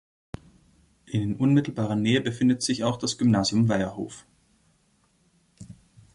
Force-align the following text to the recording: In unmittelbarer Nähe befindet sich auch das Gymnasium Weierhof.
In 1.05 1.35
unmittelbarer 1.35 1.95
Nähe 1.95 2.21
befindet 2.21 2.63
sich 2.63 2.83
auch 2.83 2.97
das 2.97 3.19
Gymnasium 3.19 3.69
Weierhof. 3.69 4.25